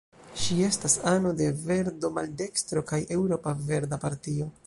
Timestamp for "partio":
4.07-4.53